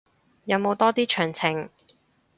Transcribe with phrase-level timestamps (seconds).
[0.45, 1.69] 有冇多啲詳情